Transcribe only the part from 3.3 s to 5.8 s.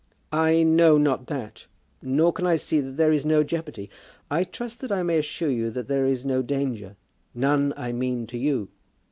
jeopardy. I trust that I may assure you